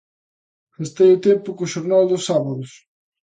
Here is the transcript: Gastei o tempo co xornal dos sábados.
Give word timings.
Gastei 0.77 1.09
o 1.13 1.23
tempo 1.27 1.49
co 1.57 1.71
xornal 1.73 2.03
dos 2.07 2.23
sábados. 2.29 2.69